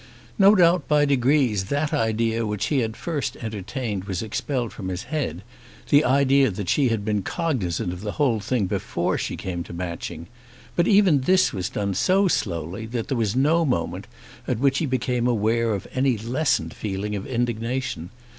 [0.39, 5.03] No doubt by degrees that idea which he at first entertained was expelled from his
[5.03, 5.43] head,
[5.89, 9.73] the idea that she had been cognisant of the whole thing before she came to
[9.73, 10.25] Matching;
[10.75, 14.07] but even this was done so slowly that there was no moment
[14.47, 18.09] at which he became aware of any lessened feeling of indignation.